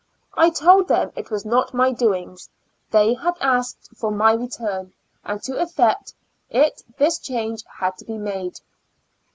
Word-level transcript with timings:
I 0.33 0.49
told 0.49 0.87
them 0.87 1.11
it 1.15 1.29
was 1.29 1.45
not 1.45 1.75
my 1.75 1.91
doings; 1.91 2.49
they 2.89 3.13
had 3.13 3.35
asked 3.39 3.89
for 3.95 4.09
my 4.09 4.33
return, 4.33 4.93
and 5.23 5.43
to 5.43 5.51
efiect 5.51 6.15
it 6.49 6.81
this 6.97 7.19
change 7.19 7.63
had 7.77 7.97
to 7.97 8.05
be 8.05 8.17
made. 8.17 8.59